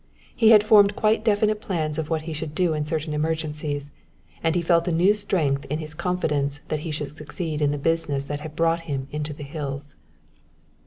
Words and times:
He 0.35 0.49
had 0.49 0.63
formed 0.63 0.95
quite 0.95 1.23
definite 1.23 1.61
plans 1.61 1.99
of 1.99 2.09
what 2.09 2.23
he 2.23 2.33
should 2.33 2.55
do 2.55 2.73
in 2.73 2.85
certain 2.87 3.13
emergencies, 3.13 3.91
and 4.41 4.55
he 4.55 4.61
felt 4.63 4.87
a 4.87 4.91
new 4.91 5.13
strength 5.13 5.65
in 5.65 5.77
his 5.77 5.93
confidence 5.93 6.61
that 6.69 6.79
he 6.79 6.89
should 6.89 7.15
succeed 7.15 7.61
in 7.61 7.69
the 7.69 7.77
business 7.77 8.25
that 8.25 8.39
had 8.39 8.55
brought 8.55 8.79
him 8.89 9.07
into 9.11 9.31
the 9.31 9.43
hills. 9.43 9.93